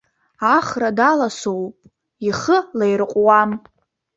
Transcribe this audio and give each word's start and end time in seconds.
Ахра 0.55 0.89
даласоуп, 0.97 1.75
ихы 2.27 2.57
лаирҟәуам! 2.77 3.51